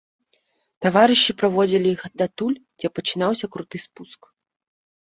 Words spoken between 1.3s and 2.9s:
праводзілі іх датуль, дзе